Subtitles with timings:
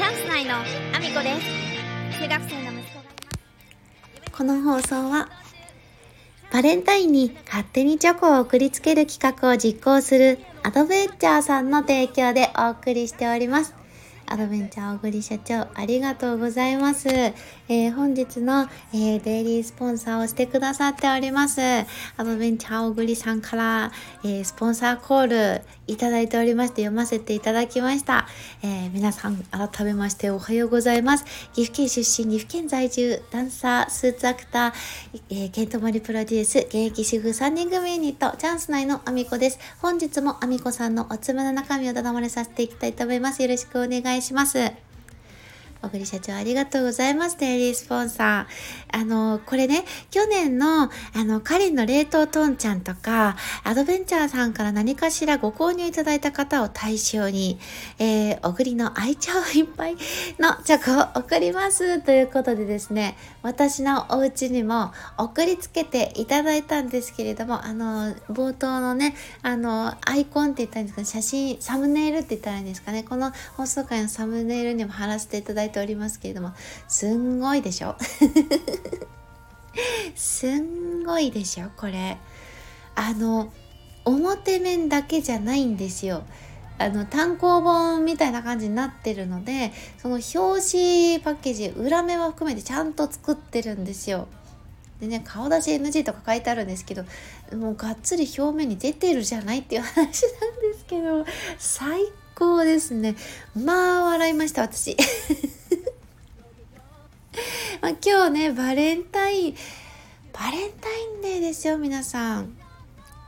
[0.00, 3.04] チャンス内のアミコです中学生の息子が
[4.32, 5.28] この放送は
[6.50, 13.79] バレンタインに勝手にチョコを送りつける企画を実行するアドベンチャーさんの提供でお送りしております。
[14.30, 17.08] アドベンチャー小栗社長ありがとうございます。
[17.08, 21.60] えー本日の、えーデイリースポンサーをしてくださっております。
[21.60, 21.84] ア
[22.24, 23.92] ドベンチャー小栗さんから、
[24.22, 28.28] えースポンサーコールいただいておりまして読ませていただきました。
[28.62, 31.24] えー皆さん改めましておはようございます。
[31.52, 34.72] 岐阜県出身、岐阜県在住、ダンサー、スーツアクター、
[35.30, 39.58] えーケントマリプロデュース、現役主婦3人組ユニット、チャンス内のアミコです。
[39.80, 43.42] 本日もアミコさんのおつむの中身をただ漏れさせていきたいと思います。
[43.42, 44.89] よろしくお願いします。
[45.82, 47.38] 小栗社長ありがとうございます。
[47.38, 49.00] デイリースポンサー。
[49.00, 50.90] あの、これね、去年の、あ
[51.24, 57.58] の、カリンの冷凍トンちゃんとか、アドベンチャーさんから何かしらご購入いただいた方を対象に、
[57.98, 59.96] えー、小栗の愛情いっぱい
[60.38, 62.00] のチョコを送ります。
[62.00, 76.52] ということでですね、私のお家にも送りつけていただいたんですけれども、あの、冒頭のね、あの、アイコンって言ったんですか、写真、サムネイルって言ったらいいんですかね、この放送回のサムネイルにも貼らせていただいてておりますけれども、
[76.88, 77.96] すんごいでしょ？
[80.14, 82.18] すんごいでしょこれ。
[82.94, 83.52] あの、
[84.04, 86.22] 表面だけじゃないんですよ。
[86.78, 94.28] あの単行本みたいな感じになってるのでその表紙パッケージ裏面は含めてちゃんと作ってるんですよ。
[94.98, 97.04] でね顔出し NG とか書いてあるんですけど
[97.54, 100.16] もうがっつり表面に出てるじゃないっていう話なんで
[100.78, 101.26] すけど
[101.58, 102.00] 最
[102.34, 103.14] 高ですね
[103.54, 104.96] まあ笑いました私。
[107.80, 109.54] まあ、今日ねバレンタイン
[110.32, 112.56] バレンタインデーですよ皆さん。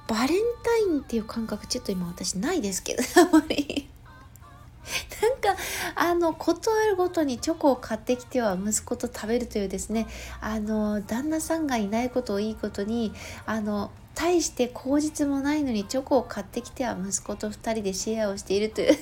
[0.09, 3.89] バレンタインっていう感覚ちょっと今私ないですけど あまり
[5.23, 5.63] なんか
[5.95, 10.07] あのことあるごとにチョコを買ってきては息子と食べるというですね
[10.41, 13.15] あの旦那さんがいないことをいいことに
[13.47, 18.99] あの大して口実もないのにチョコを買ってきては息子と2人でシェアをしているという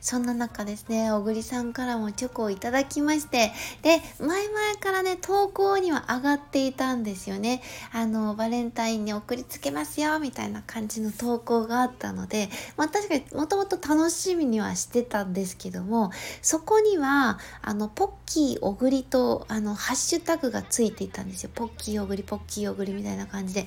[0.00, 3.52] そんな中ですね、小栗さんからもチョコをいただきまして、
[3.82, 7.62] で、前々からね、投稿には上がっていたんですよね。
[7.92, 21.50] あの、バレンタインに送りつけますよ、みたいな感じの投稿があったので、まあ確かにもともと楽しみにはしてたんですけども、そこには、あの、ポッキー小栗と、あの、ハッシュタグがついていたんですよ。
[21.54, 23.66] ポッキー小栗、ポッキー小栗みたいな感じで、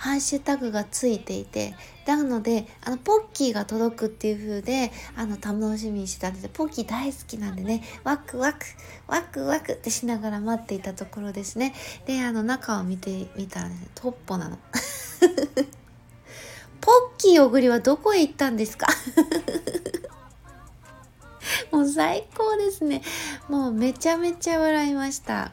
[0.00, 1.74] ハッシュタグがついていて、
[2.06, 8.60] なので、あの、ポッキーが届くっていう風で、あの、楽しみにしてたんでポッキー大好きなんでね、ワクワク、
[9.06, 11.74] ワクワクってしながら待っていたところですね。
[12.06, 14.58] で、あの、中を見てみたらね、トッポなの。
[16.80, 18.86] ポッキー小栗はどこへ行ったんですか？
[21.70, 23.02] もう最高ですね。
[23.48, 25.52] もうめちゃめちゃ笑いました。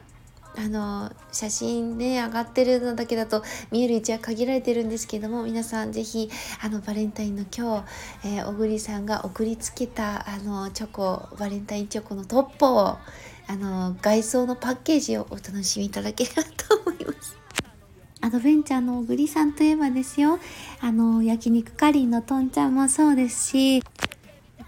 [0.58, 6.28] あの写真ね上がってるのだけだと見える位置は限られてるんですけども皆さんぜひ
[6.60, 7.84] あのバレンタインの今
[8.22, 12.98] 日、えー小栗さんが送りつけたあのチョコバレンタインチョコのトッポを
[13.46, 17.36] あの外装のパッケージをお楽しみいただければと思います。
[18.20, 20.40] アドベンチャーの小栗さんといえばですよ
[20.80, 23.82] あの焼肉かりんのとんちゃんもそうですし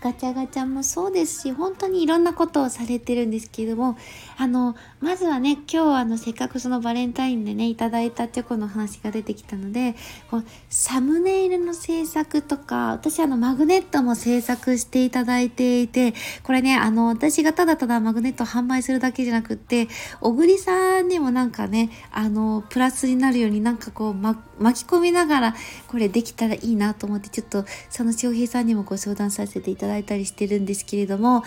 [0.03, 3.99] ガチャガチャもそうですし本当にいろんなことをされてるんですけれども
[4.38, 9.94] あのまずはね今日あのせっかくそのバレンタインでねいただいたチョコの話が出てきたので
[10.31, 19.89] こうサムネイルの制作とか私あのマグネットも制作していただいていてこれねあの私がただただマグネットを販売するだけじゃなくって
[20.21, 25.55] 小栗さんにもなんかねあのプラスになるようになんかこう、ま、巻き込みながら
[25.89, 31.43] これできたらいいなと思ってちょっとその翔平さんにもご相談させていただいたりしてるんですけれども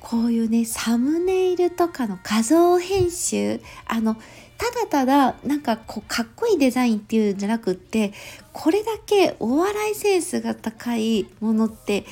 [0.00, 4.16] こういうねサムネイルとかの画像編集あの
[4.58, 8.12] ただただなんかこうかっこいいデザインっていうんじゃなくって
[8.52, 12.04] これだけお笑いセンスが高いものって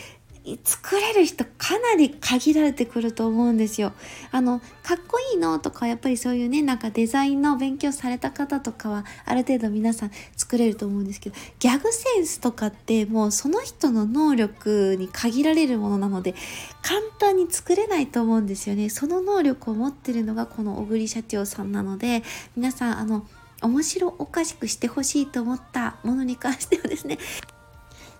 [0.62, 3.92] 作れる人かなり限られてくると思うんですよ。
[4.30, 16.34] あのかっこいいのとかやっぱりそういうねなんかデザインの勉強された方とかはある程度皆さん作れると思うんですけどギャグセンスとかってもうその人の能力に限られるものなので
[16.82, 18.90] 簡単に作れないと思うんですよね。
[18.90, 22.22] その能力を持ってるのがこの小栗社長さんなので
[22.54, 23.26] 皆さんあの
[23.62, 27.18] 面白おかしくしてほしいと思ったものに関してはですね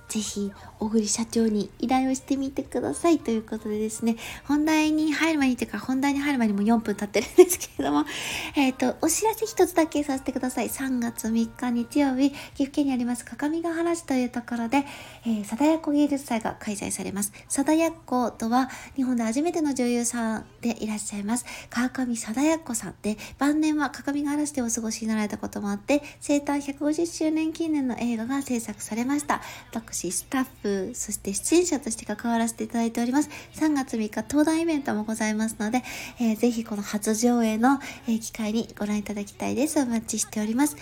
[0.09, 4.17] ぜひ、小栗社長に依頼をしてみてくださいということでですね、
[4.47, 8.05] 本題に入る前にというか、本題に入る前にも4分経ってるんですけれども、
[8.55, 10.69] えっ、ー、と、お知らせ一つだけさせてください。
[10.69, 14.85] 3月3日日曜日、岐阜県にあります、各務原市というところで、
[15.27, 17.33] えー、貞奴芸術祭が開催されます。
[17.49, 29.41] 貞奴とは、日本で初めての女優さんでいらっしゃいます、川上貞奴さんで、晩年は各務原市でお過ごしになられたこともあって、生誕150周年記念の映画が制作されました。
[29.71, 33.31] 私、スタッフ、そして出演者として関わらせていただいております。
[33.55, 35.83] 3月3日、登壇イベントもございますので、
[36.21, 37.79] えー、ぜひこの初上映の、
[38.09, 39.81] え、機会にご覧いただきたいです。
[39.81, 40.77] お待ちしております。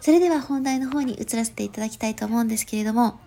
[0.00, 3.18] それでは本題の方に移らせていただきたいと思うんですけれども、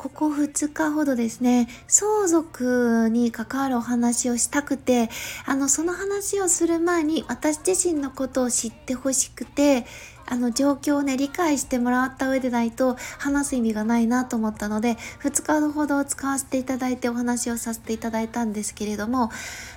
[0.00, 5.10] ここ2日ほどですね、相続に関わるお話をしたくて、
[5.44, 9.84] あの、その話をする前に私自身のことを知ってほしくて、
[10.24, 19.30] あの状況をね理解してもらった上でないと話す意味がないなと思ったので2日ほど使わせていただいてお話をさせていただいたんですけれども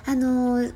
[0.06, 0.70] あの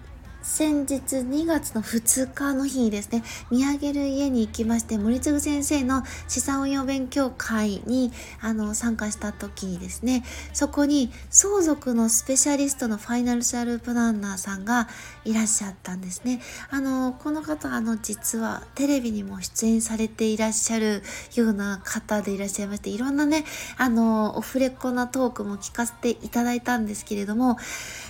[0.49, 8.11] 先日2月の2日の日にですね、見上げる家に行きまして、森次先生の資産運用勉強会に
[8.41, 10.25] あの参加した時にですね、
[10.55, 14.89] そこに相続のスペシャリストのファイナルシャルプランナーさんが
[15.27, 16.41] いらっしゃったんですね。
[16.71, 21.03] あの、この方、あの、実はテレビにも出演されていらっしゃる
[21.35, 23.45] ような方でいらっしゃいまして、いろんなね、
[23.77, 27.59] あの、オフレコなトークも聞かせていただいたんですけれども、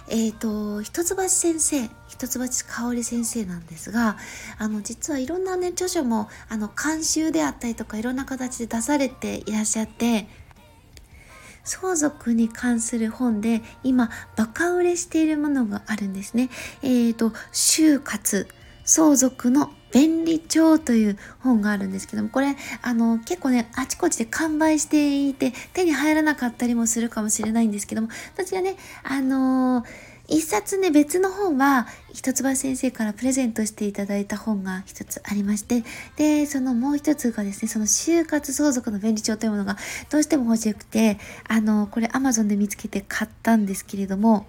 [0.09, 4.17] えっ、ー、と、一橋先生、一橋香織先生なんですが、
[4.59, 10.27] あの、実はいろんなね、著書も、あの、監修であったりとか、いろんな形で出されていらっしゃって、
[11.63, 16.49] 相続に関する本で今バカ売れしているものがあるんですね。
[16.83, 18.49] えっ、ー、と、就活
[18.85, 35.85] 相続の便利帳という本があるんですけども、これ、あの、結構ね、あちこちで完売していて、手に入らなかったりもするかもしれないんですけども、私はね、あのー一冊ね、別の本は、一橋先生からプレゼントしていただいた本が一つありまして、
[36.17, 39.79] で、そのもう一つがですね、その就活相続の便利帳というものが
[40.11, 44.47] どうしても欲しくて、あの、これ Amazon で見つけて買ったんですけれども、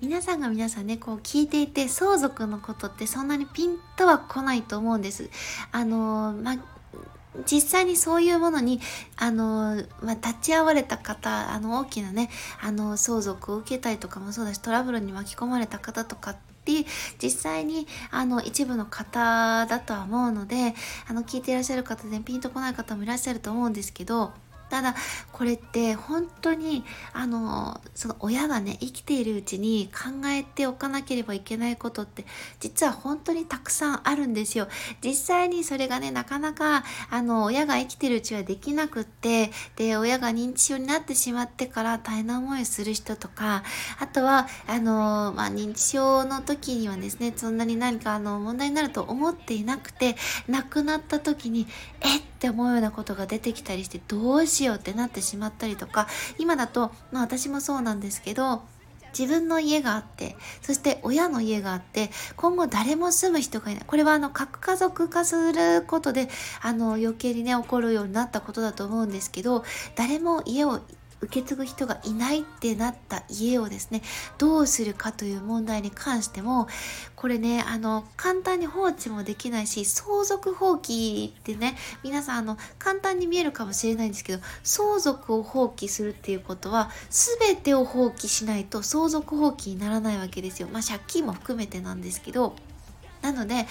[0.00, 5.28] 皆さんが皆さんね、こう聞いていて、相続のことってそんなにピンとは来ないと思うんです。
[5.72, 6.56] あの、ま
[7.50, 8.80] 実際にそういうものに、
[9.16, 12.30] あの、まあ、立ち会われた方、あの、大きなね、
[12.60, 16.52] あの、相続を受けたりとかもそうだし、トラブルに巻き込まれた方とかって
[17.20, 20.74] 実際にあの一部の方だとは思うので
[21.08, 24.32] あの聞いていらっしゃる方でピンとこない方もいらっしゃると思うんですけど
[24.72, 24.94] ただ
[25.32, 26.82] これって本当に
[27.12, 32.24] あのその親がね生きているうちに考えておかなければいけないことって
[32.58, 34.68] 実は本当にたくさんあるんですよ。
[35.04, 43.64] 実際にそれがねなかなかあの親が生きてるうちはできなくってで親が認知症になってしまってから大変な思いをする人とか
[44.00, 50.16] あとはあの、まあ、認知症の時にはですねそんなに何かあの問題になると思っていなくて
[50.48, 51.66] 亡くなった時に
[52.00, 56.08] えっって思うようなことが出てきたりしてどうしようってなってしまったりとか
[56.38, 58.62] 今だと、まあ、私もそうなんですけど
[59.16, 63.84] 自分の家があってそして親の家があって今後誰も住む人がいない。
[63.86, 66.28] これはあの核家族化することで
[66.62, 70.80] あの余計にね起こるようになったことだと思うんですけど誰も家を
[71.22, 74.02] 受け継ぐ人がいないってなった家をですね
[74.38, 76.68] どうするかという問題に関しても
[77.14, 90.68] これねあの簡単に放置もできないし相続放棄ってね皆さんあの簡単に見えるかもしれないんですけど相続を放棄するっていうことは全てを放棄しないと相続放棄にならないわけですよ。
[90.72, 92.56] まあ借金も含めてなんですけど。
[93.22, 93.66] なので、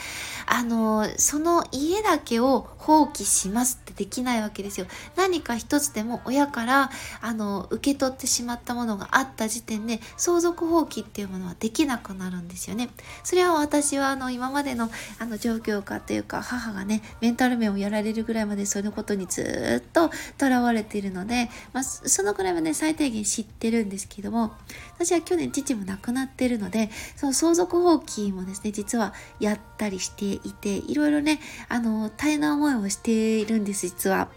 [0.46, 4.88] あの、その家だけを放棄しますってできないわけですよ。
[5.16, 6.90] 何か一つでも親から、
[7.22, 12.90] あの、受け取ってしまったものがあった時点で、相続放棄っていうものはできなくなるんですよね。
[13.24, 14.90] それは私は、あの、今までの、
[15.20, 24.56] あの、状況下っていうか、母がね、メンタル面をやられるぐらいまでそのことにずっと囚われているので、まあ、そのぐらいはね、最低限知ってるんですけども、
[24.96, 31.40] 私は去年父も亡くなっているので、その相続放棄もですね、実はやったりしていて、いろいろね、
[31.70, 34.30] あの、大変な思いをしているんです、実は。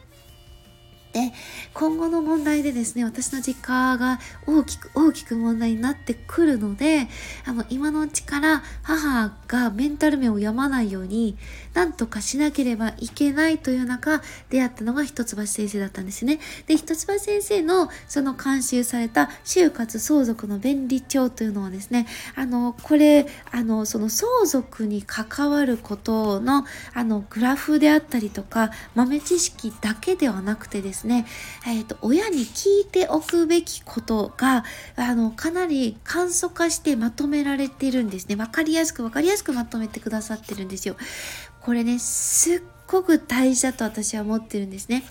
[1.15, 1.33] で
[1.73, 4.19] 今後の問題でですね私の実家が
[4.49, 7.07] 大きく大きく問題になってくるので
[7.47, 11.37] あの今のうちから母がメンタル面を病まないように
[11.73, 16.41] 何とかしなければいけないという中出会ったのが一橋先生だったんですね。
[16.67, 31.27] で一橋先生のその監修された就活相続の便利帳というのはですねあのこれあのその相続に関わることのあのグラフであったりとか豆知識だけではなくてですねですね、
[31.67, 34.65] えっ、と、親に聞いておくべきことが、
[34.97, 38.37] あの、かなり簡素化してまとめられてるんですね。
[38.37, 40.97] 分かりやすく分かりやすくまとめてくださってるんですよ。
[41.61, 45.05] これね、すっごく大事だと私は思ってるんですね。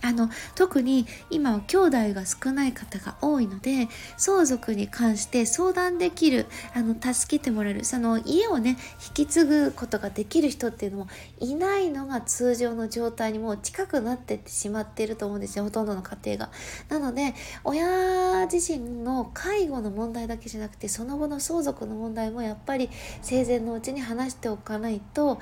[0.00, 8.76] あの特に今は兄弟が少ない方が多いので相続に関して相談できるあの助けてもらえるその家をね
[9.08, 11.08] 引き継ぐことができる人っていうのも
[11.40, 16.50] いないのが通常の状態にもう近くなってってしまっていると思うんですよほとんどの家庭が。
[16.88, 22.88] なので親自身の介護の問題だけじゃなくてその後の相続の問題もやっぱり
[23.22, 25.40] 生前のうちに話しておかないと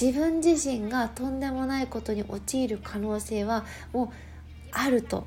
[0.00, 3.97] 自分自身がとんでもないことに陥る可能性はも
[4.72, 5.26] あると。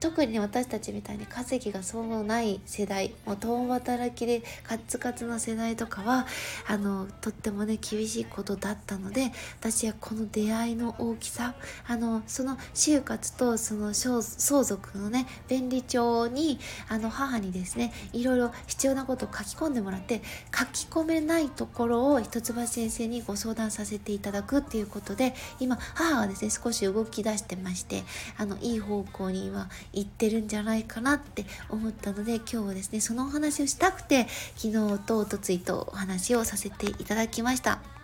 [0.00, 6.26] 特に、私たちみたいに稼ぎがそうない世代もう共働きでカツカツの世代とかは
[6.66, 11.54] あのとってもね厳しいことだったので私はこの出会いの大きさ
[11.86, 14.22] あのその就活とその相
[14.64, 20.22] 続のね便利帳にあの母にですねいろいろ必要なことを書き込んでもらって
[20.56, 28.02] 書き込めないところを一橋先生にご相談させていただくっていうことで今母がですね少し動き出してまして
[28.38, 37.99] あのいい方向に今言ってるんじゃないかなって思ったので今日はですねそのお話をしたくて昨日とおとついとお話をさせていただきました。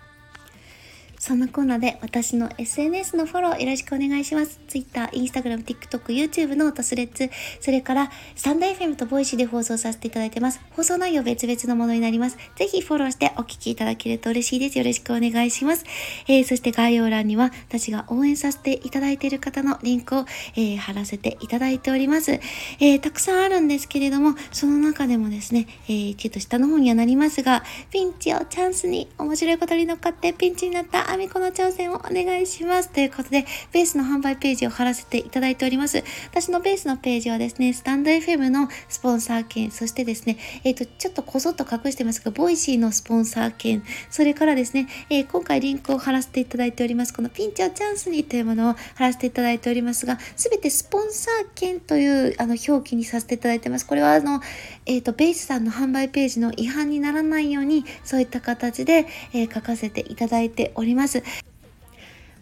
[1.18, 4.60] そんなコーナーで私の SNS のフォローよろしくお願いします。
[4.68, 7.30] Twitter、Instagram、TikTok、YouTube のトスレッツ、
[7.60, 10.60] それからスタンド FM と Voicy で放送させていただいてます。
[10.70, 12.38] 放送内容別々のものになります。
[12.56, 14.78] ぜひフォローしてお聞きいただけると嬉しいです。
[14.78, 15.84] よろしくお願いします。
[16.28, 22.32] えー、そして概要欄には私が応援させていただいている方のリンクを、えー、貼らせていただいております。
[22.32, 32.90] えー、たくさんあるんですけれども、その中でもですね、えー、ちょっと下の方にはなりますが、ピンチをチャンスに面白いことに乗っかってピンチになったあみこの挑戦をお願いします。
[32.90, 36.02] ということで、ベースの販売ページを貼らせていただいております。
[36.30, 53.86] 私のベースのページはですね、 stand.fm のスポンサー券、そしてですね、えっ、ー、と、ちょっとこそっと隠してますが、 Voicy のスポンサー券、それからですね、えー、今回リンクを貼らせていただいております、このピンチをチャンスにというものを貼らせていただいておりますが、すべてスポンサー券というあの表記にさせていただいてます。
[53.86, 54.40] これはあの、
[54.86, 60.95] えっ、ー、と、ベースさんの販売ページの違反にならないように、そういった形で、え書かせていただいております。
[60.96, 61.22] ます。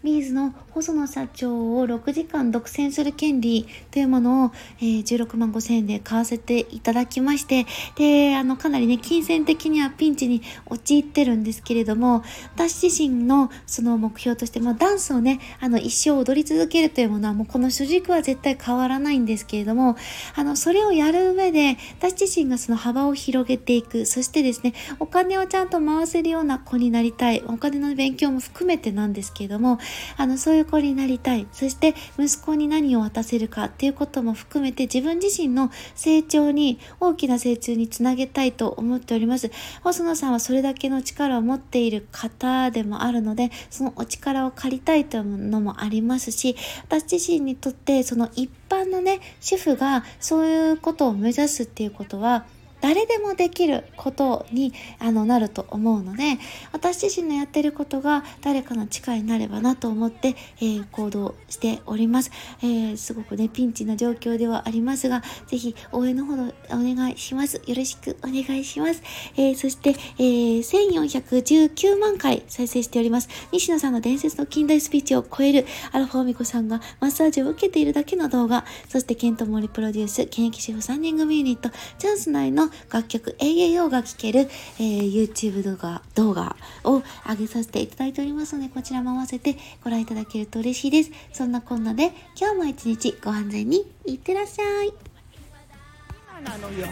[0.05, 19.95] ミーズの細野社長を6時間独占する権利というものを、えー、16万5千円で買わせていただきまして、で、あの、かなりね、金銭的にはピンチに陥ってるんですけれども、私自身のその目標として、まあ、ダンスをね、あの、一生踊り続けるというものは、もうこの主軸は絶対変わらないんですけれども、
[20.35, 29.79] あの、それをやる上で、私自身がその幅を広げていく、そしてですね、お金をちゃんと回せるような子になりたい、お金の勉強も含めてなんですけれども、
[30.17, 31.47] あの、そういう子になりたい。
[31.51, 39.51] そして息子に何を渡せるかっていうことも含めて自分自身の成長に、大きな成長につなげたいと思っております。
[39.83, 52.45] 細野さんはそれだけの力を持っている方でもあるので、そのお力を借りたいというのもありますし、私自身にとってその一般のね、主婦がそういうことを目指すっていうことは、
[52.85, 56.37] 誰でもできることにあのなると思うので
[56.71, 62.29] 私自身のやってることが誰かの力になればなと思って、えー、行動しております、
[62.61, 67.61] えー、すごくねピンチな状況ではありますがぜひ応援のほどお願いします。
[67.65, 69.01] よろしくお願いします、
[69.35, 70.23] えー、そして、え
[70.59, 73.29] 1419万回再生しております。
[73.51, 91.11] 西野さんの伝説の近代スピーチを超えるアルファミコさんがマッサージを受けているだけの動画そしてケントモリプロデュース現役主婦3人組ユニットチャンス内の楽曲 AAO が聴ける、えー、YouTube 動画動画を上げさせていただいておりますので、こちらも合わせてご覧いただけると嬉しいです。
[91.33, 94.93] そんなこんなで、今日も一日ご安全にいってらっしゃい。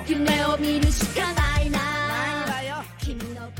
[0.07, 1.79] 夢を見るしかないな。
[2.99, 3.51] 君の